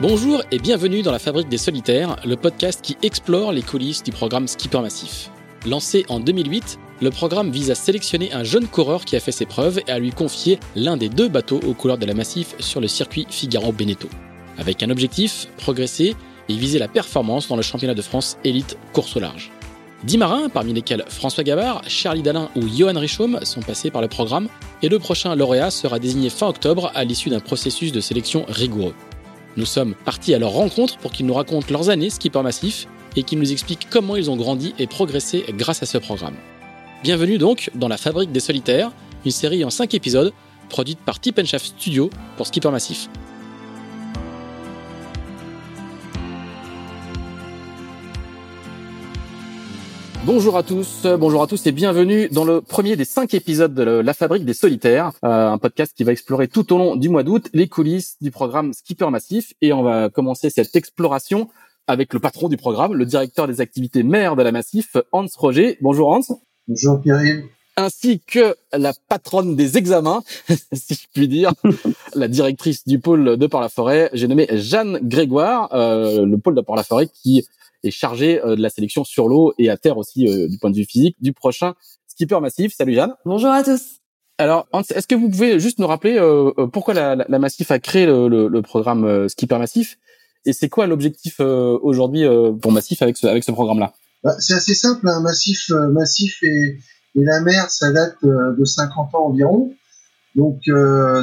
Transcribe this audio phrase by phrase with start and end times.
[0.00, 4.12] Bonjour et bienvenue dans la Fabrique des Solitaires, le podcast qui explore les coulisses du
[4.12, 5.30] programme Skipper Massif.
[5.66, 9.44] Lancé en 2008, le programme vise à sélectionner un jeune coureur qui a fait ses
[9.44, 12.80] preuves et à lui confier l'un des deux bateaux aux couleurs de la Massif sur
[12.80, 14.08] le circuit Figaro-Beneteau.
[14.56, 16.16] Avec un objectif, progresser
[16.48, 19.52] et viser la performance dans le championnat de France élite course au large.
[20.04, 24.08] Dix marins, parmi lesquels François Gavard, Charlie Dalin ou Johan Richaume, sont passés par le
[24.08, 24.48] programme,
[24.80, 28.94] et le prochain lauréat sera désigné fin octobre à l'issue d'un processus de sélection rigoureux.
[29.56, 32.86] Nous sommes partis à leur rencontre pour qu'ils nous racontent leurs années skipper massif
[33.16, 36.36] et qu'ils nous expliquent comment ils ont grandi et progressé grâce à ce programme.
[37.02, 38.92] Bienvenue donc dans La Fabrique des Solitaires,
[39.24, 40.32] une série en 5 épisodes
[40.68, 43.08] produite par Tip Shaft Studio pour Skipper Massif.
[50.32, 53.82] Bonjour à tous, bonjour à tous et bienvenue dans le premier des cinq épisodes de
[53.82, 57.24] La Fabrique des Solitaires, euh, un podcast qui va explorer tout au long du mois
[57.24, 61.48] d'août les coulisses du programme Skipper Massif et on va commencer cette exploration
[61.88, 65.78] avec le patron du programme, le directeur des activités mères de la Massif, Hans Roger.
[65.80, 66.40] Bonjour Hans.
[66.68, 67.42] Bonjour Pierre
[67.76, 70.22] ainsi que la patronne des examens,
[70.72, 71.52] si je puis dire,
[72.14, 74.10] la directrice du pôle de Port-la-Forêt.
[74.12, 77.44] J'ai nommé Jeanne Grégoire, euh, le pôle de Port-la-Forêt, qui
[77.82, 80.70] est chargé euh, de la sélection sur l'eau et à terre aussi euh, du point
[80.70, 81.74] de vue physique du prochain
[82.06, 82.74] skipper massif.
[82.76, 83.14] Salut Jeanne.
[83.24, 84.00] Bonjour à tous.
[84.38, 88.06] Alors, est-ce que vous pouvez juste nous rappeler euh, pourquoi la, la, Massif a créé
[88.06, 89.98] le, le, le programme Skipper Massif?
[90.46, 92.24] Et c'est quoi l'objectif aujourd'hui
[92.62, 93.92] pour Massif avec ce, avec ce programme-là?
[94.24, 95.06] Bah, C'est assez simple.
[95.06, 95.20] Hein.
[95.20, 96.78] Massif, Massif et, et,
[97.16, 99.74] la mer, ça date de 50 ans environ.
[100.36, 100.62] Donc,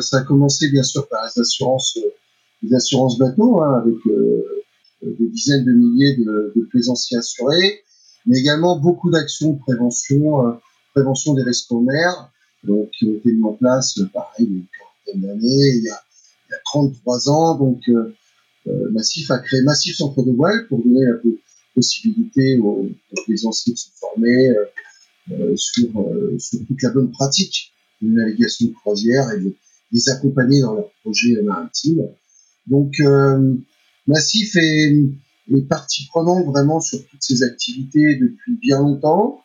[0.01, 1.97] ça a commencé bien sûr par les assurances,
[2.61, 4.63] les assurances bateaux, hein, avec euh,
[5.01, 7.81] des dizaines de milliers de, plaisanciers assurés,
[8.25, 10.51] mais également beaucoup d'actions de prévention, euh,
[10.93, 12.31] prévention des risques en mer,
[12.63, 15.69] donc, qui ont été mis en place, euh, pareil, il y a une quarantaine d'années,
[15.69, 17.55] il, il y a 33 ans.
[17.55, 21.13] Donc, euh, Massif a créé Massif Centre de Voile pour donner la
[21.73, 22.89] possibilité aux,
[23.25, 24.53] plaisanciers de se former
[25.31, 25.89] euh, sur,
[26.39, 27.71] sur toute la bonne pratique
[28.01, 29.53] de navigation de croisière et de
[29.91, 32.07] les accompagner dans leur projet maritime.
[32.67, 33.55] Donc, euh,
[34.07, 34.95] Massif est,
[35.53, 39.41] est partie prenante vraiment sur toutes ces activités depuis bien longtemps.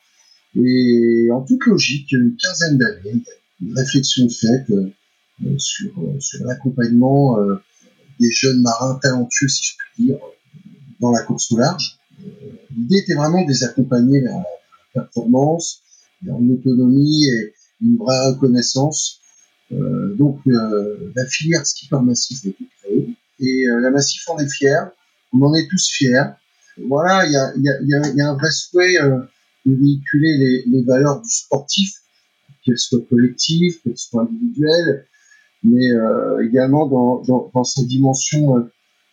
[0.54, 3.22] Et en toute logique, une quinzaine d'années,
[3.62, 7.56] une réflexion faite euh, sur, euh, sur l'accompagnement euh,
[8.20, 10.18] des jeunes marins talentueux, si je puis dire,
[11.00, 11.98] dans la course au large.
[12.76, 14.44] L'idée était vraiment de les accompagner vers la
[15.02, 15.82] performance,
[16.22, 19.20] vers une autonomie et une vraie reconnaissance.
[19.70, 22.44] Donc la filière skipper massif.
[23.42, 24.90] Et euh, la Massif en est fière.
[25.32, 26.22] On en est tous fiers.
[26.88, 29.18] Voilà, il y a, un vrai souhait euh,
[29.66, 31.92] de véhiculer les, valeurs du sportif,
[32.64, 35.06] qu'elles soient collectives, qu'elles soient individuelles,
[35.62, 38.70] mais euh, également dans, dans, dans, sa dimension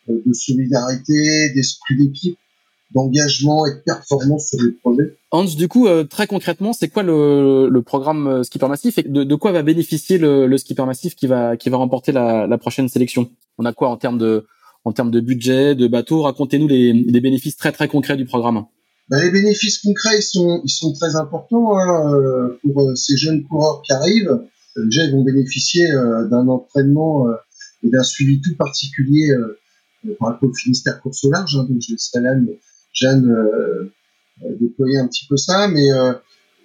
[0.07, 2.39] de solidarité, d'esprit d'équipe,
[2.91, 5.15] d'engagement et de performance sur les projets.
[5.31, 9.23] Hans, du coup, euh, très concrètement, c'est quoi le, le, programme Skipper Massif et de,
[9.23, 12.57] de quoi va bénéficier le, le, Skipper Massif qui va, qui va remporter la, la
[12.57, 13.29] prochaine sélection?
[13.57, 14.45] On a quoi en termes de,
[14.85, 16.23] en termes de budget, de bateau?
[16.23, 18.65] Racontez-nous les, les, bénéfices très très concrets du programme.
[19.09, 23.17] Ben, les bénéfices concrets, ils sont, ils sont très importants hein, euh, pour euh, ces
[23.17, 24.39] jeunes coureurs qui arrivent.
[24.77, 27.27] Déjà, ils vont bénéficier euh, d'un entraînement
[27.83, 29.31] et d'un suivi tout particulier
[30.19, 31.55] par rapport au Finistère Course au Large.
[31.55, 32.33] Hein, donc, je laisserai là
[32.99, 33.33] Jeanne
[34.59, 35.67] déployer un petit peu ça.
[35.67, 35.87] Mais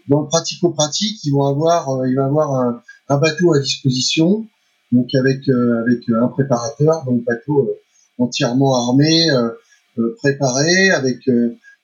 [0.09, 4.47] dans le pratico-pratique, ils vont avoir, il va avoir un, bateau à disposition
[4.95, 7.75] donc avec euh, avec un préparateur, donc bateau euh,
[8.19, 11.29] entièrement armé, euh, préparé, avec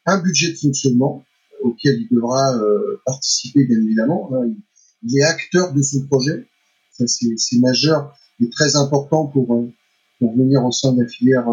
[0.06, 1.24] un budget de fonctionnement
[1.62, 2.54] auquel il devra
[3.04, 4.30] participer bien évidemment.
[4.32, 4.52] Hein.
[5.02, 6.46] Il, est acteur de son projet,
[6.92, 9.46] c'est majeur et très important pour
[10.18, 11.46] pour venir au sein de la filière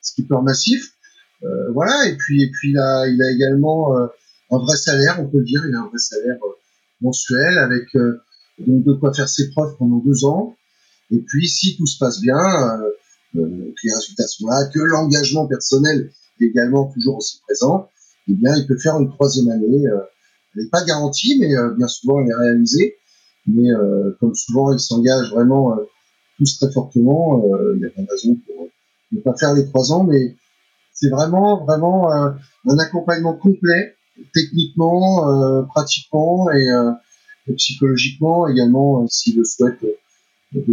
[0.00, 0.92] skipper massif.
[1.42, 4.06] Euh, voilà, et puis et puis il a, il a également euh,
[4.50, 6.52] un vrai salaire, on peut le dire, il a un vrai salaire euh,
[7.00, 7.86] mensuel avec
[8.58, 10.54] donc de quoi faire ses preuves pendant deux ans,
[11.10, 12.90] et puis, si tout se passe bien, euh,
[13.36, 16.10] euh, que les résultats sont là, que l'engagement personnel
[16.40, 17.88] est également toujours aussi présent,
[18.28, 19.86] eh bien, il peut faire une troisième année.
[19.86, 19.98] Euh,
[20.54, 22.96] elle n'est pas garantie, mais bien souvent, elle est réalisée.
[23.46, 23.68] Mais
[24.18, 25.76] comme souvent, ils s'engagent vraiment
[26.38, 27.40] tous très fortement.
[27.74, 28.68] Il n'y a pas raison pour
[29.12, 30.34] ne pas faire les trois ans, mais
[31.00, 33.96] c'est vraiment, vraiment un accompagnement complet,
[34.34, 36.68] techniquement, pratiquement et,
[37.48, 39.84] et psychologiquement également, s'ils le souhaitent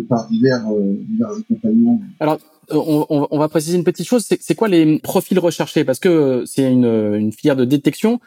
[0.10, 2.02] par divers, euh, divers accompagnements.
[2.20, 2.40] Alors,
[2.70, 5.86] on, on, va préciser une petite chose, c'est quoi les profils recherchés?
[5.86, 8.20] Parce que c'est une, une filière de détection,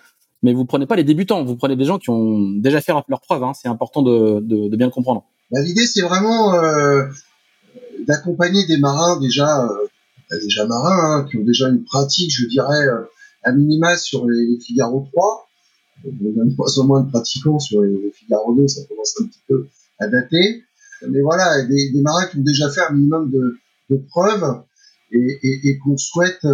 [0.42, 3.20] mais vous prenez pas les débutants, vous prenez des gens qui ont déjà fait leurs
[3.20, 3.42] preuves.
[3.42, 5.24] Hein, c'est important de, de, de, bien le comprendre.
[5.50, 7.04] Bah, l'idée, c'est vraiment euh,
[8.06, 9.68] d'accompagner des marins déjà euh,
[10.38, 12.86] déjà marins hein, qui ont déjà une pratique, je dirais,
[13.42, 15.48] à minima sur les, Figaro 3.
[16.04, 19.26] On a de moins en moins de pratiquants sur les, Figaro 2, ça commence un
[19.26, 19.66] petit peu
[19.98, 20.62] à dater.
[21.08, 23.58] Mais voilà, des, des marins qui ont déjà fait un minimum de,
[24.08, 24.62] preuves
[25.10, 26.46] et, qu'on souhaite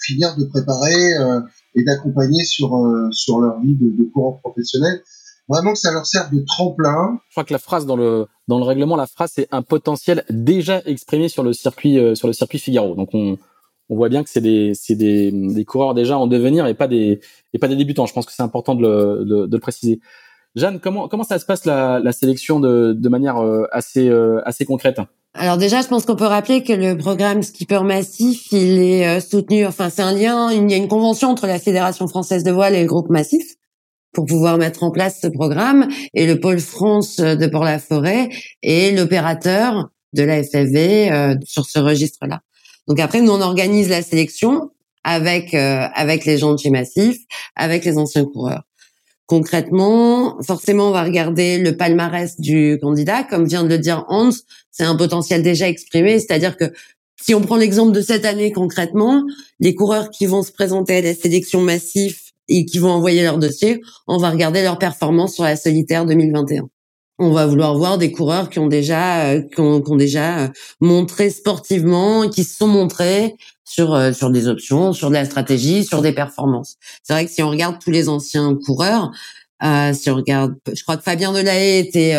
[0.00, 1.12] finir de préparer
[1.74, 2.70] et d'accompagner sur,
[3.12, 5.02] sur leur vie de, de courant professionnel
[5.48, 7.18] vraiment que ça leur sert de tremplin.
[7.28, 10.24] Je crois que la phrase dans le dans le règlement, la phrase c'est un potentiel
[10.30, 12.94] déjà exprimé sur le circuit euh, sur le circuit Figaro.
[12.94, 13.38] Donc on
[13.90, 16.88] on voit bien que c'est des c'est des, des coureurs déjà en devenir et pas
[16.88, 17.20] des
[17.54, 18.06] et pas des débutants.
[18.06, 20.00] Je pense que c'est important de le de, de, le préciser.
[20.54, 24.40] Jeanne, comment comment ça se passe la, la sélection de de manière euh, assez euh,
[24.44, 25.00] assez concrète?
[25.34, 29.66] Alors déjà, je pense qu'on peut rappeler que le programme Skipper Massif, il est soutenu,
[29.66, 32.74] enfin c'est un lien, il y a une convention entre la Fédération française de voile
[32.74, 33.56] et le groupe Massif
[34.12, 38.28] pour pouvoir mettre en place ce programme et le pôle France de Port-la-Forêt
[38.62, 42.40] est l'opérateur de la FFV euh, sur ce registre-là.
[42.86, 44.70] Donc après, nous on organise la sélection
[45.04, 47.18] avec euh, avec les gens de chez Massif,
[47.54, 48.62] avec les anciens coureurs.
[49.26, 53.24] Concrètement, forcément, on va regarder le palmarès du candidat.
[53.24, 54.30] Comme vient de le dire Hans,
[54.70, 56.72] c'est un potentiel déjà exprimé, c'est-à-dire que
[57.20, 59.22] si on prend l'exemple de cette année concrètement,
[59.60, 63.38] les coureurs qui vont se présenter à la sélection Massif et qui vont envoyer leur
[63.38, 66.68] dossier, on va regarder leur performance sur la solitaire 2021.
[67.20, 70.48] On va vouloir voir des coureurs qui ont déjà euh, qui, ont, déjà euh,
[70.80, 73.34] montré sportivement, qui se sont montrés
[73.64, 76.76] sur euh, sur des options, sur de la stratégie, sur des performances.
[77.02, 79.10] C'est vrai que si on regarde tous les anciens coureurs,
[79.60, 82.14] si on regarde, je crois que Fabien Delahaye était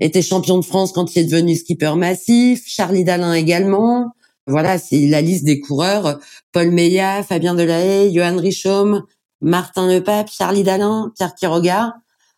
[0.00, 4.12] était champion de France quand il est devenu skipper massif, Charlie Dalin également.
[4.46, 6.18] Voilà, c'est la liste des coureurs.
[6.52, 9.02] Paul Meillat, Fabien Delahaye, Johan Richaume,
[9.40, 11.94] Martin Lepape, Charlie Dalin, Pierre Quiroga.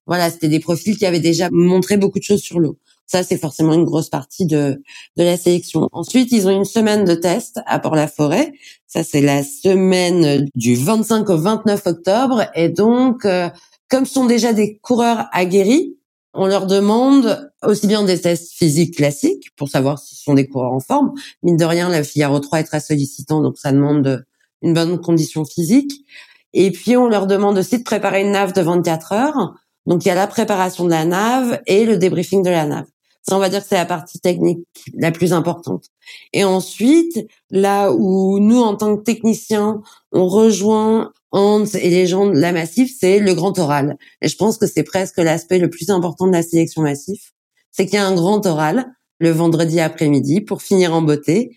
[0.07, 2.79] Voilà, c'était des profils qui avaient déjà montré beaucoup de choses sur l'eau.
[3.07, 4.83] Ça, c'est forcément une grosse partie de,
[5.17, 5.89] de la sélection.
[5.93, 8.53] Ensuite, ils ont une semaine de test à Port-la-Forêt.
[8.89, 12.47] Ça, c'est la semaine du 25 au 29 octobre.
[12.55, 13.49] Et donc, euh,
[13.89, 15.97] comme sont déjà des coureurs aguerris,
[16.35, 20.73] on leur demande aussi bien des tests physiques classiques pour savoir s'ils sont des coureurs
[20.73, 21.13] en forme.
[21.43, 24.27] Mine de rien, la Figaro 3 est très sollicitant, donc ça demande
[24.63, 26.05] une bonne condition physique.
[26.53, 29.55] Et puis, on leur demande aussi de préparer une nave de 24 heures.
[29.87, 32.87] Donc, il y a la préparation de la nave et le débriefing de la nave.
[33.29, 35.87] Ça, on va dire que c'est la partie technique la plus importante.
[36.33, 39.83] Et ensuite, là où nous, en tant que techniciens,
[40.13, 43.97] on rejoint Hans et les gens de la Massif, c'est le grand oral.
[44.23, 47.33] Et je pense que c'est presque l'aspect le plus important de la sélection Massif.
[47.73, 48.87] C'est qu'il y a un grand oral
[49.19, 51.57] le vendredi après-midi pour finir en beauté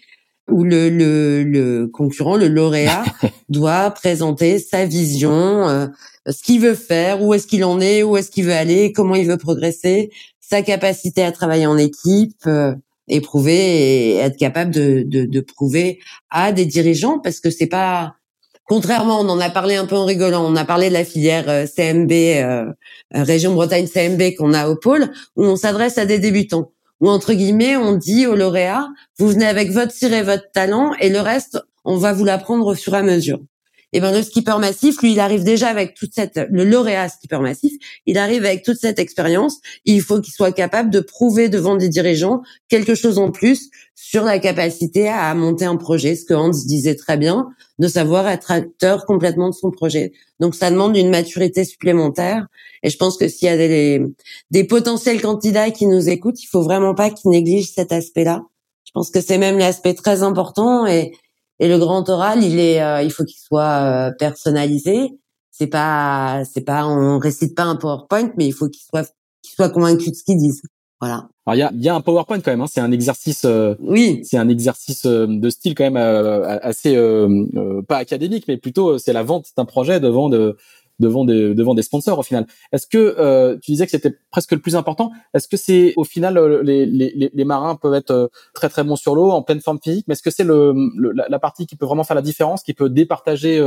[0.51, 3.04] où le, le, le concurrent, le lauréat,
[3.50, 5.88] doit présenter sa vision, euh,
[6.28, 9.16] ce qu'il veut faire, où est-ce qu'il en est, où est-ce qu'il veut aller, comment
[9.16, 12.74] il veut progresser, sa capacité à travailler en équipe, euh,
[13.12, 16.00] et prouver et être capable de, de, de prouver
[16.30, 18.16] à des dirigeants, parce que c'est pas
[18.66, 21.50] Contrairement, on en a parlé un peu en rigolant, on a parlé de la filière
[21.50, 22.75] euh, CMB,
[23.12, 27.34] région Bretagne CMB qu'on a au pôle, où on s'adresse à des débutants où entre
[27.34, 28.88] guillemets on dit au lauréat
[29.18, 32.68] vous venez avec votre tir et votre talent et le reste on va vous l'apprendre
[32.68, 33.40] au fur et à mesure.
[33.91, 37.39] Et ben le skipper massif, lui, il arrive déjà avec toute cette le lauréat skipper
[37.39, 37.74] massif,
[38.06, 39.57] il arrive avec toute cette expérience.
[39.86, 44.24] Il faut qu'il soit capable de prouver devant des dirigeants quelque chose en plus sur
[44.24, 47.48] la capacité à monter un projet, ce que Hans disait très bien,
[47.79, 50.13] de savoir être acteur complètement de son projet.
[50.39, 52.48] Donc ça demande une maturité supplémentaire.
[52.84, 54.01] Et je pense que s'il y a des,
[54.51, 58.43] des potentiels candidats qui nous écoutent, il faut vraiment pas qu'ils négligent cet aspect-là.
[58.86, 61.12] Je pense que c'est même l'aspect très important et,
[61.60, 65.20] et le grand oral, il est, euh, il faut qu'il soit euh, personnalisé.
[65.51, 69.12] C'est pas, c'est pas, on récite pas un PowerPoint, mais il faut qu'il soit,
[69.42, 70.62] qu'il soit convaincu de ce qu'ils disent.
[71.01, 71.28] Voilà.
[71.46, 72.62] Alors il y a, y a un PowerPoint quand même.
[72.62, 72.68] Hein.
[72.72, 73.44] C'est un exercice.
[73.44, 74.22] Euh, oui.
[74.24, 76.96] C'est un exercice de style quand même assez
[77.88, 80.58] pas académique, mais plutôt c'est la vente d'un projet devant de
[81.00, 82.46] devant des devant des sponsors au final.
[82.72, 85.12] Est-ce que euh, tu disais que c'était presque le plus important.
[85.34, 88.84] Est-ce que c'est au final euh, les, les, les marins peuvent être euh, très très
[88.84, 90.74] bons sur l'eau en pleine forme physique, mais est-ce que c'est le,
[91.13, 93.62] la, partie qui peut vraiment faire la différence, qui peut départager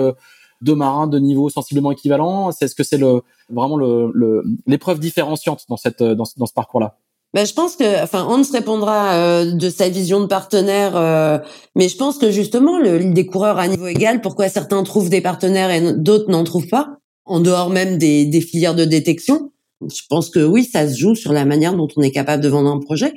[0.60, 5.76] deux marins de niveau sensiblement équivalent est-ce que c'est le vraiment le l'épreuve différenciante dans
[5.76, 6.98] cette dans, dans ce parcours-là?
[7.34, 11.40] Ben, je pense que, enfin, Hans répondra de sa vision de partenaire,
[11.74, 15.22] mais je pense que justement, le, des coureurs à niveau égal, pourquoi certains trouvent des
[15.22, 16.98] partenaires et d'autres n'en trouvent pas?
[17.32, 19.52] En dehors même des, des filières de détection.
[19.82, 22.48] Je pense que oui, ça se joue sur la manière dont on est capable de
[22.48, 23.12] vendre un projet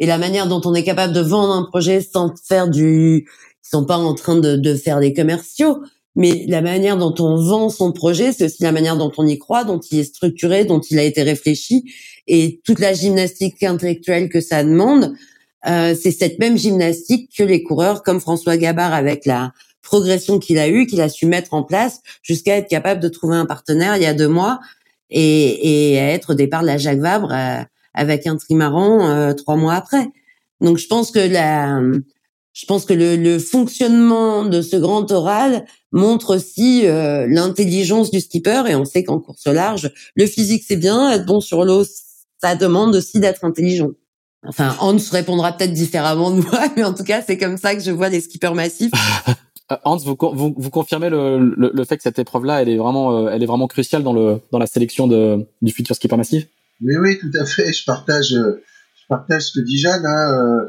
[0.00, 3.26] et la manière dont on est capable de vendre un projet sans faire du,
[3.64, 5.78] ils sont pas en train de, de faire des commerciaux,
[6.16, 9.38] mais la manière dont on vend son projet, c'est aussi la manière dont on y
[9.38, 11.84] croit, dont il est structuré, dont il a été réfléchi
[12.26, 15.14] et toute la gymnastique intellectuelle que ça demande.
[15.66, 20.58] euh, c'est cette même gymnastique que les coureurs comme François Gabard avec la progression qu'il
[20.58, 23.96] a eue, qu'il a su mettre en place jusqu'à être capable de trouver un partenaire
[23.96, 24.60] il y a deux mois
[25.10, 27.62] et, et à être au départ de la Jacques Vabre euh,
[27.94, 30.08] avec un trimaran euh, trois mois après.
[30.60, 31.80] Donc je pense que la,
[32.52, 38.20] je pense que le, le fonctionnement de ce grand oral montre aussi euh, l'intelligence du
[38.20, 41.84] skipper et on sait qu'en course large, le physique c'est bien, être bon sur l'eau,
[42.40, 43.90] ça demande aussi d'être intelligent.
[44.46, 47.82] Enfin, Hans répondra peut-être différemment de moi, mais en tout cas, c'est comme ça que
[47.82, 48.92] je vois les skippers massifs.
[49.70, 52.76] Euh, Hans, vous, vous, vous confirmez le, le, le, fait que cette épreuve-là, elle est
[52.76, 56.16] vraiment, euh, elle est vraiment cruciale dans le dans la sélection de, du futur skipper
[56.16, 56.46] massif?
[56.82, 57.72] Oui, oui, tout à fait.
[57.72, 58.62] Je partage, euh,
[59.00, 60.04] je partage ce que dit Jeanne.
[60.04, 60.68] Hein.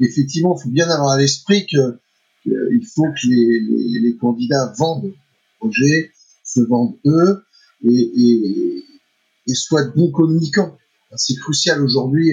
[0.00, 1.98] Effectivement, il faut bien avoir à l'esprit que,
[2.44, 5.14] il faut que les, les, les, candidats vendent le
[5.60, 6.10] projet,
[6.44, 7.44] se vendent eux
[7.84, 8.84] et, et,
[9.46, 10.76] et soient bons communicants.
[11.14, 12.32] C'est crucial aujourd'hui,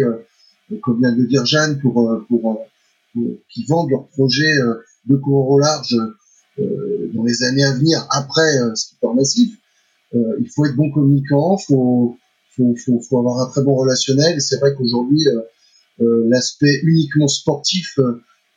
[0.81, 1.93] comme vient de le dire Jeanne, pour,
[2.27, 2.67] pour, pour,
[3.13, 4.51] pour qu'ils vendent leur projet
[5.05, 5.95] de coureurs au large
[6.59, 9.57] euh, dans les années à venir après euh, skipper massif,
[10.15, 12.17] euh, il faut être bon communicant, faut,
[12.55, 14.37] faut, faut, faut avoir un très bon relationnel.
[14.37, 15.27] Et c'est vrai qu'aujourd'hui,
[15.99, 17.99] l'aspect uniquement sportif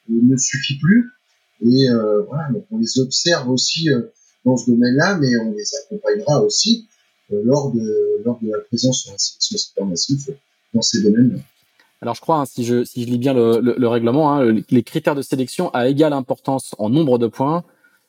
[0.08, 1.10] ne suffit plus.
[1.60, 1.88] Et
[2.28, 3.88] voilà, donc on les observe aussi
[4.44, 6.88] dans ce domaine-là, mais on les accompagnera aussi
[7.30, 10.30] lors, de, lors de la présence sur sélection skipper massif
[10.72, 11.38] dans ces domaines-là.
[12.02, 14.56] Alors je crois, hein, si, je, si je lis bien le, le, le règlement, hein,
[14.68, 17.62] les critères de sélection à égale importance en nombre de points,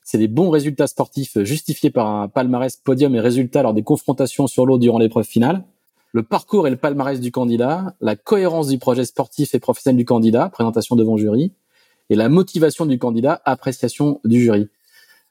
[0.03, 4.47] c'est les bons résultats sportifs justifiés par un palmarès, podium et résultats lors des confrontations
[4.47, 5.63] sur l'eau durant l'épreuve finale,
[6.11, 10.05] le parcours et le palmarès du candidat, la cohérence du projet sportif et professionnel du
[10.05, 11.51] candidat, présentation devant jury,
[12.09, 14.69] et la motivation du candidat, appréciation du jury.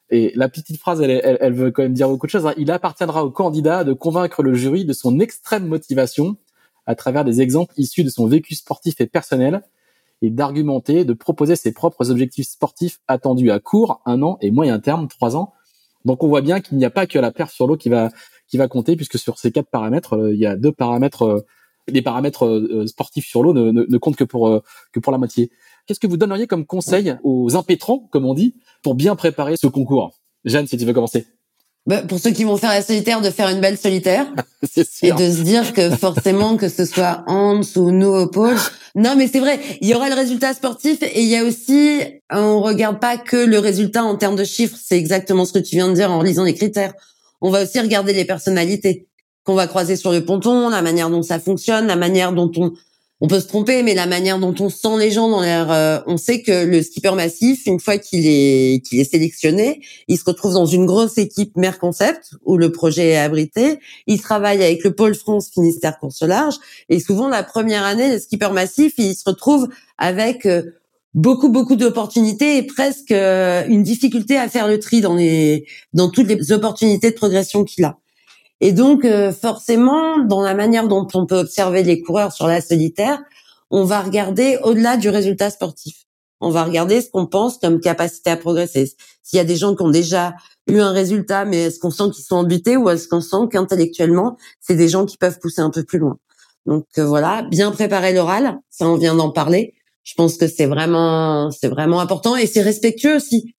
[0.09, 2.45] Et la petite phrase, elle, elle, elle veut quand même dire beaucoup de choses.
[2.45, 2.53] Hein.
[2.57, 6.37] Il appartiendra au candidat de convaincre le jury de son extrême motivation
[6.85, 9.63] à travers des exemples issus de son vécu sportif et personnel
[10.21, 14.79] et d'argumenter, de proposer ses propres objectifs sportifs attendus à court, un an et moyen
[14.79, 15.53] terme, trois ans.
[16.05, 18.09] Donc on voit bien qu'il n'y a pas que la perf sur l'eau qui va
[18.47, 21.45] qui va compter, puisque sur ces quatre paramètres, euh, il y a deux paramètres, euh,
[21.87, 24.61] les paramètres euh, sportifs sur l'eau ne, ne, comptent que pour
[24.91, 25.51] que pour la moitié.
[25.85, 29.67] Qu'est-ce que vous donneriez comme conseil aux impétrants, comme on dit, pour bien préparer ce
[29.67, 30.13] concours?
[30.45, 31.25] Jeanne, si tu veux commencer.
[31.85, 34.25] Bah, pour ceux qui vont faire la solitaire, de faire une belle solitaire
[35.01, 38.55] et de se dire que forcément que ce soit Hans ou nous au pôle.
[38.95, 41.99] Non, mais c'est vrai, il y aura le résultat sportif et il y a aussi,
[42.31, 44.77] on regarde pas que le résultat en termes de chiffres.
[44.81, 46.93] C'est exactement ce que tu viens de dire en lisant les critères.
[47.41, 49.07] On va aussi regarder les personnalités
[49.43, 52.71] qu'on va croiser sur le ponton, la manière dont ça fonctionne, la manière dont on
[53.23, 55.99] on peut se tromper, mais la manière dont on sent les gens dans l'air, euh,
[56.07, 60.25] on sait que le skipper massif, une fois qu'il est qu'il est sélectionné, il se
[60.25, 63.79] retrouve dans une grosse équipe Mer Concept où le projet est abrité.
[64.07, 66.55] Il travaille avec le pôle France Finistère course large
[66.89, 70.63] et souvent la première année, le skipper massif, il se retrouve avec euh,
[71.13, 76.09] beaucoup beaucoup d'opportunités et presque euh, une difficulté à faire le tri dans les dans
[76.09, 77.99] toutes les opportunités de progression qu'il a.
[78.65, 82.61] Et donc, euh, forcément, dans la manière dont on peut observer les coureurs sur la
[82.61, 83.21] solitaire,
[83.69, 86.05] on va regarder au-delà du résultat sportif.
[86.39, 88.93] On va regarder ce qu'on pense comme capacité à progresser.
[89.21, 90.35] S'il y a des gens qui ont déjà
[90.69, 94.37] eu un résultat, mais est-ce qu'on sent qu'ils sont embutés ou est-ce qu'on sent qu'intellectuellement,
[94.61, 96.17] c'est des gens qui peuvent pousser un peu plus loin?
[96.65, 99.73] Donc euh, voilà, bien préparer l'oral, ça on vient d'en parler.
[100.03, 103.55] Je pense que c'est vraiment, c'est vraiment important et c'est respectueux aussi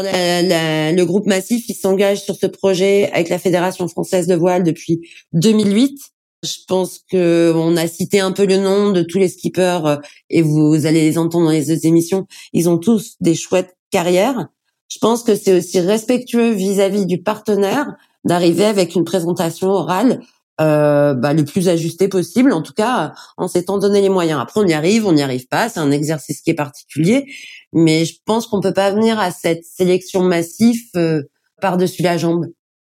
[0.00, 5.08] le groupe Massif, il s'engage sur ce projet avec la Fédération française de voile depuis
[5.32, 5.98] 2008.
[6.44, 9.96] Je pense que on a cité un peu le nom de tous les skippers euh,
[10.28, 12.26] et vous allez les entendre dans les autres émissions.
[12.52, 14.48] Ils ont tous des chouettes carrières.
[14.88, 17.94] Je pense que c'est aussi respectueux vis-à-vis du partenaire
[18.24, 20.20] d'arriver avec une présentation orale
[20.60, 24.40] euh, bah, le plus ajusté possible, en tout cas en s'étant donné les moyens.
[24.40, 27.26] Après, on y arrive, on n'y arrive pas, c'est un exercice qui est particulier,
[27.72, 31.22] mais je pense qu'on peut pas venir à cette sélection massive euh,
[31.60, 32.46] par-dessus la jambe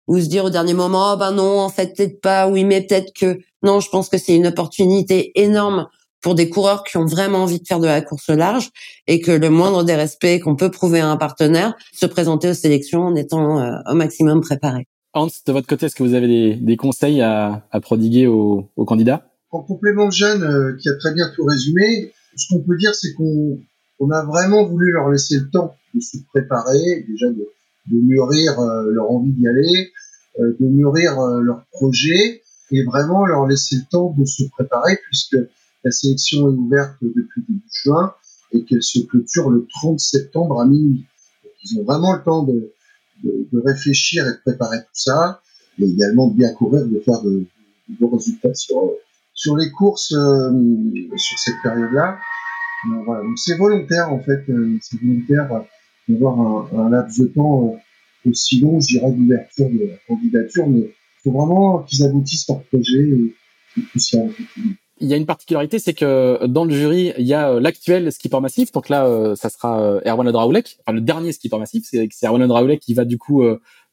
[0.09, 2.85] ou se dire au dernier moment, oh, ben non, en fait peut-être pas, oui, mais
[2.85, 3.81] peut-être que non.
[3.81, 5.87] Je pense que c'est une opportunité énorme
[6.21, 8.71] pour des coureurs qui ont vraiment envie de faire de la course large
[9.07, 12.55] et que le moindre des respects qu'on peut prouver à un partenaire, se présenter aux
[12.55, 14.87] sélections en étant euh, au maximum préparé.
[15.15, 18.71] Hans, de votre côté, est-ce que vous avez des, des conseils à, à, prodiguer aux,
[18.77, 19.27] aux, candidats?
[19.51, 22.95] En complément de Jeanne, euh, qui a très bien tout résumé, ce qu'on peut dire,
[22.95, 23.59] c'est qu'on
[24.03, 27.47] on a vraiment voulu leur laisser le temps de se préparer, déjà de,
[27.91, 29.93] mûrir euh, leur envie d'y aller,
[30.41, 32.43] euh, de mûrir leur projet,
[32.73, 35.37] et vraiment leur laisser le temps de se préparer, puisque
[35.85, 38.15] la sélection est ouverte depuis début juin
[38.53, 41.07] et qu'elle se clôture le 30 septembre à minuit.
[41.45, 42.73] Donc, ils ont vraiment le temps de,
[43.55, 45.41] réfléchir et de préparer tout ça,
[45.79, 47.45] mais également de bien courir, de faire de,
[48.01, 50.51] bons résultats sur, les courses euh,
[51.17, 52.19] sur cette période-là.
[53.37, 54.45] C'est volontaire en fait,
[54.81, 55.65] c'est volontaire
[56.09, 57.77] d'avoir un, un, laps de temps
[58.29, 62.63] aussi long, je dirais, d'ouverture de la candidature, mais il faut vraiment qu'ils aboutissent leur
[62.65, 63.09] projet
[65.01, 68.13] il y a une particularité, c'est que dans le jury, il y a euh, l'actuel
[68.13, 68.71] skipper massif.
[68.73, 71.85] Donc là, euh, ça sera euh, Erwan Odraoulek, enfin le dernier skipper massif.
[71.91, 73.43] C'est Erwan Odraoulek qui va du coup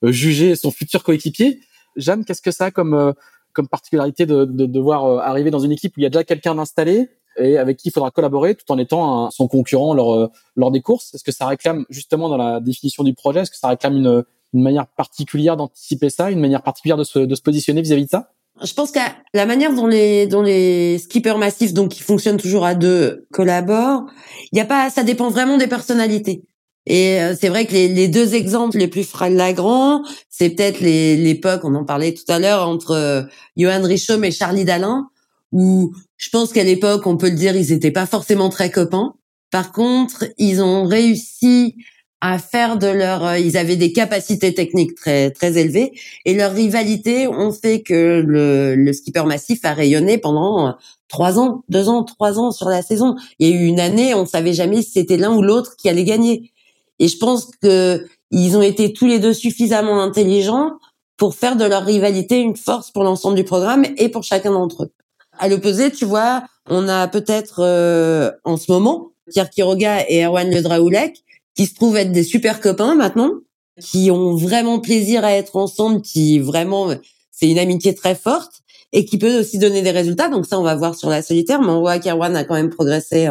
[0.04, 1.62] juger son futur coéquipier.
[1.96, 3.14] Jeanne, qu'est-ce que ça a comme
[3.54, 6.54] comme particularité de, de devoir arriver dans une équipe où il y a déjà quelqu'un
[6.56, 10.82] d'installé et avec qui il faudra collaborer tout en étant son concurrent lors lors des
[10.82, 11.14] courses.
[11.14, 14.24] Est-ce que ça réclame justement dans la définition du projet Est-ce que ça réclame une,
[14.54, 18.06] une manière particulière d'anticiper ça, une manière particulière de se, de se positionner vis-à-vis -vis
[18.06, 18.32] de ça?
[18.62, 19.00] Je pense que
[19.34, 24.06] la manière dont les dont les skippers massifs, donc qui fonctionnent toujours à deux, collaborent,
[24.52, 26.44] il y a pas, ça dépend vraiment des personnalités.
[26.86, 31.62] Et euh, c'est vrai que les, les, deux exemples les plus flagrants, c'est peut-être l'époque,
[31.64, 33.22] on en parlait tout à l'heure, entre euh,
[33.56, 35.08] Johan Richomme et Charlie Dalin,
[35.52, 39.14] où je pense qu'à l'époque, on peut le dire, ils étaient pas forcément très copains.
[39.52, 41.76] Par contre, ils ont réussi
[42.22, 45.94] à faire de leur euh, ils avaient des capacités techniques très très élevées.
[46.26, 50.72] Et leur rivalité ont fait que le, le skipper massif a rayonné pendant euh,
[51.08, 53.16] trois ans deux ans trois ans sur la saison.
[53.40, 55.88] Il y a eu une année on savait jamais si c'était l'un ou l'autre qui
[55.90, 56.52] allait gagner.
[57.00, 60.74] Et je pense que ils ont été tous les deux suffisamment intelligents
[61.18, 64.84] pour faire de leur rivalité une force pour l'ensemble du programme et pour chacun d'entre
[64.84, 64.92] eux
[65.40, 70.50] à l'opposé tu vois on a peut-être euh, en ce moment Pierre Quiroga et Erwan
[70.54, 71.24] Le Draoulek
[71.60, 73.32] qui se trouvent être des super copains maintenant,
[73.82, 76.94] qui ont vraiment plaisir à être ensemble, qui vraiment
[77.32, 78.62] c'est une amitié très forte
[78.94, 80.30] et qui peut aussi donner des résultats.
[80.30, 82.70] Donc ça, on va voir sur la solitaire, mais on voit qu'Erwan a quand même
[82.70, 83.30] progressé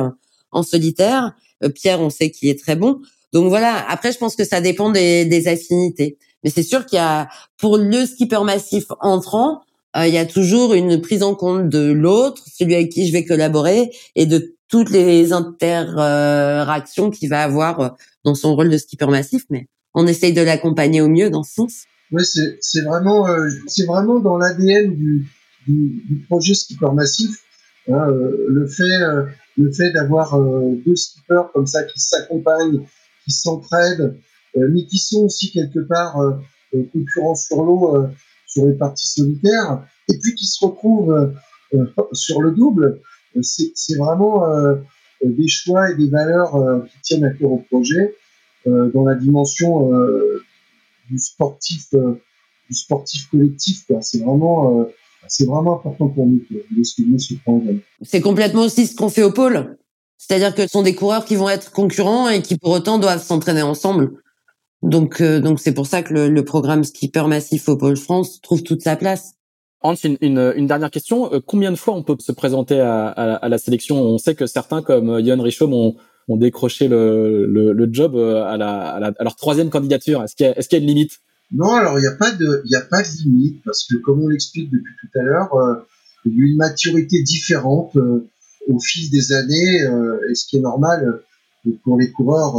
[0.52, 1.32] en, solitaire.
[1.64, 3.00] Euh, Pierre, on sait qu'il est très bon.
[3.32, 3.82] Donc voilà.
[3.88, 6.18] Après, je pense que ça dépend des, affinités.
[6.44, 10.26] Mais c'est sûr qu'il y a pour le skipper massif entrant, euh, il y a
[10.26, 14.54] toujours une prise en compte de l'autre, celui avec qui je vais collaborer, et de
[14.68, 17.88] toutes les interactions qu'il va avoir euh,
[18.24, 21.54] dans son rôle de skipper massif, mais on essaye de l'accompagner au mieux dans ce
[21.54, 21.84] sens.
[22.12, 25.26] Oui, c'est vraiment, euh, c'est vraiment dans l'ADN du,
[26.28, 27.30] projet skipper massif.
[27.88, 28.98] Hein, euh, le fait,
[29.56, 32.80] le fait d'avoir deux skippers comme ça qui s'accompagnent,
[33.24, 34.16] qui s'entraident,
[34.56, 36.16] mais qui sont aussi quelque part
[36.92, 38.08] concurrents sur l'eau
[38.58, 41.32] sur les parties solitaires, et puis qui se retrouvent
[42.12, 43.00] sur le double
[43.42, 44.76] c'est vraiment euh,
[45.22, 48.14] des choix et des valeurs euh, qui tiennent à cœur au projet
[48.66, 49.90] euh, dans la dimension
[51.10, 51.94] du sportif
[52.68, 53.84] du sportif collectif.
[54.00, 54.86] C'est vraiment
[55.26, 56.40] c'est vraiment important pour nous
[56.70, 57.34] de souligner ce.
[58.02, 59.76] C'est complètement aussi ce qu'on fait au pôle.
[60.18, 63.22] C'est-à-dire que ce sont des coureurs qui vont être concurrents et qui pour autant doivent
[63.22, 64.10] s'entraîner ensemble.
[64.82, 68.62] Donc donc c'est pour ça que le, le, programme Skipper Massif au pôle France trouve
[68.62, 69.34] toute sa place.
[69.80, 71.32] Hans, une, une, une, dernière question.
[71.32, 74.00] Euh, combien de fois on peut se présenter à, à, à la sélection?
[74.00, 75.94] On sait que certains, comme Yann euh, Richaume, ont,
[76.26, 80.22] ont décroché le, le, le, job euh, à, la, à, la, à leur troisième candidature.
[80.24, 81.20] Est-ce qu'il y, est qu'il y, a une limite?
[81.52, 84.22] Non, alors il n'y a pas de, il a pas de limite parce que, comme
[84.22, 85.74] on l'explique depuis tout à l'heure, euh,
[86.24, 88.28] il y a une maturité différente euh,
[88.68, 91.22] au fil des années, euh, et ce qui est normal
[91.84, 92.56] pour les coureurs,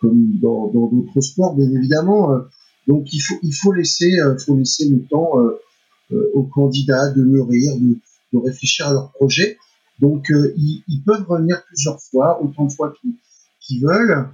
[0.00, 2.38] comme dans d'autres sports, bien évidemment.
[2.86, 4.10] donc il faut, il faut laisser,
[4.44, 5.32] faut laisser le temps
[6.12, 7.98] euh, aux candidats de mûrir, de,
[8.32, 9.58] de, réfléchir à leur projet.
[9.98, 12.94] Donc, euh, ils, ils, peuvent revenir plusieurs fois, autant de fois
[13.60, 14.28] qu'ils veulent,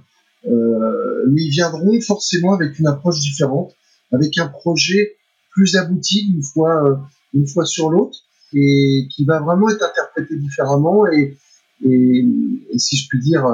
[0.45, 3.73] euh, mais ils viendront forcément avec une approche différente,
[4.11, 5.15] avec un projet
[5.49, 8.19] plus abouti une fois, une fois sur l'autre,
[8.53, 11.07] et qui va vraiment être interprété différemment.
[11.07, 11.39] Et,
[11.83, 12.27] et,
[12.69, 13.47] et si je puis dire,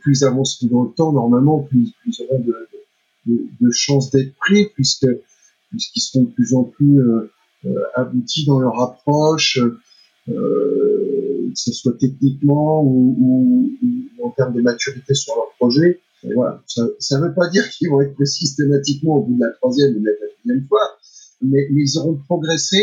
[0.00, 2.44] plus avancent dans le temps, normalement, plus, plus auront
[3.26, 5.06] de, chances d'être pris, puisque
[5.70, 7.30] puisqu'ils seront de plus en plus euh,
[7.66, 9.58] euh, aboutis dans leur approche,
[10.28, 13.70] euh, que ce soit techniquement ou,
[14.22, 16.00] en termes de maturité sur leur projet.
[16.24, 19.40] Et voilà, ça ne veut pas dire qu'ils vont être pris systématiquement au bout de
[19.40, 20.98] la troisième ou de la quatrième fois,
[21.42, 22.78] mais, mais ils auront progressé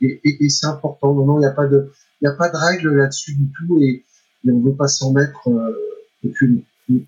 [0.00, 1.14] et, c'est important.
[1.14, 4.04] Non, il n'y a pas de, il de règle là-dessus du tout et,
[4.46, 5.48] on ne veut pas s'en mettre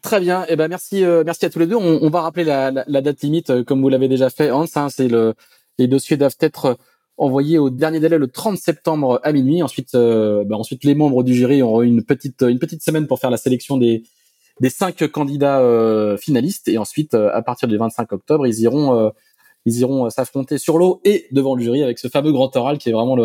[0.03, 0.47] Très bien.
[0.49, 1.77] Eh ben merci, euh, merci à tous les deux.
[1.77, 4.65] On, va rappeler la, date limite euh, comme vous l'avez déjà fait, Hans.
[4.75, 5.35] Hein, c'est le
[5.79, 6.79] les dossiers doivent être
[7.19, 9.63] envoyés au dernier délai le 30 septembre à minuit.
[9.63, 13.21] Ensuite, euh, bah ensuite les membres du jury auront une petite une petite semaine pour
[13.21, 14.03] faire la sélection des
[14.61, 19.13] des cinq candidats finalistes et ensuite à partir du 25 octobre ils iront
[19.67, 22.89] ils iront s'affronter sur l'eau et devant le jury avec ce fameux grand oral qui
[22.89, 23.19] est vraiment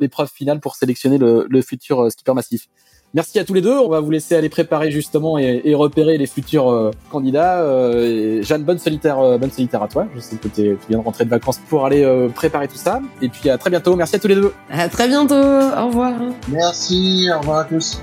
[0.00, 2.68] l'épreuve finale pour sélectionner le, le futur skipper massif.
[3.14, 3.78] Merci à tous les deux.
[3.78, 7.60] On va vous laisser aller préparer justement et, repérer les futurs euh, candidats.
[7.60, 10.06] Euh, Jeanne, euh, bonne solitaire, à toi.
[10.14, 13.00] Je sais que tu viens de rentrer de vacances pour aller préparer tout ça.
[13.20, 13.96] Et puis à très bientôt.
[13.96, 14.52] Merci à tous les deux.
[14.70, 15.34] À très bientôt.
[15.34, 16.14] Au revoir.
[16.48, 17.28] Merci.
[17.34, 18.00] Au revoir à tous.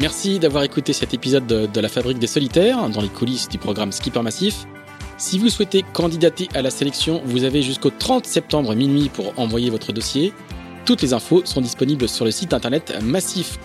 [0.00, 3.92] Merci d'avoir écouté cet épisode de La Fabrique des Solitaires dans les coulisses du programme
[3.92, 4.66] Skipper Massif.
[5.20, 9.68] Si vous souhaitez candidater à la sélection, vous avez jusqu'au 30 septembre minuit pour envoyer
[9.68, 10.32] votre dossier.
[10.86, 13.58] Toutes les infos sont disponibles sur le site internet massif